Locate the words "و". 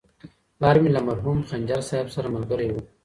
2.71-2.75